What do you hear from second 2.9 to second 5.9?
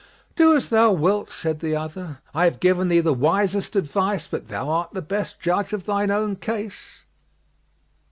the wisest advice, but thou art the best judge of